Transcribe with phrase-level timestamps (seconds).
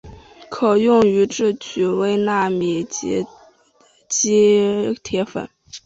[0.49, 3.27] 可用于制取微纳米级羰
[4.09, 5.47] 基铁粉。